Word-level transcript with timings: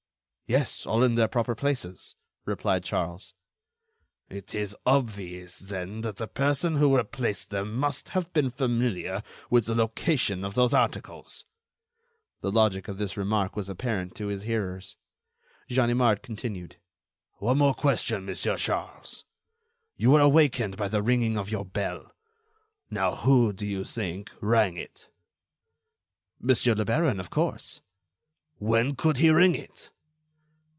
"Yes, 0.51 0.85
all 0.85 1.01
in 1.01 1.15
their 1.15 1.29
proper 1.29 1.55
places," 1.55 2.17
replied 2.43 2.83
Charles. 2.83 3.33
"It 4.29 4.53
is 4.53 4.75
obvious, 4.85 5.57
then, 5.57 6.01
that 6.01 6.17
the 6.17 6.27
person 6.27 6.75
who 6.75 6.97
replaced 6.97 7.51
them 7.51 7.73
must 7.73 8.09
have 8.09 8.33
been 8.33 8.49
familiar 8.49 9.23
with 9.49 9.63
the 9.65 9.73
location 9.75 10.43
of 10.43 10.53
those 10.53 10.73
articles." 10.73 11.45
The 12.41 12.51
logic 12.51 12.89
of 12.89 12.97
this 12.97 13.15
remark 13.15 13.55
was 13.55 13.69
apparent 13.69 14.13
to 14.15 14.27
his 14.27 14.43
hearers. 14.43 14.97
Ganimard 15.69 16.21
continued: 16.21 16.75
"One 17.35 17.59
more 17.59 17.73
question, 17.73 18.25
Monsieur 18.25 18.57
Charles. 18.57 19.23
You 19.95 20.11
were 20.11 20.19
awakened 20.19 20.75
by 20.75 20.89
the 20.89 21.01
ringing 21.01 21.37
of 21.37 21.49
your 21.49 21.63
bell. 21.63 22.13
Now, 22.89 23.15
who, 23.15 23.53
do 23.53 23.65
you 23.65 23.85
think, 23.85 24.29
rang 24.41 24.75
it?" 24.75 25.07
"Monsieur 26.41 26.73
le 26.73 26.83
baron, 26.83 27.21
of 27.21 27.29
course." 27.29 27.79
"When 28.57 28.97
could 28.97 29.15
he 29.19 29.29
ring 29.29 29.55
it?" 29.55 29.91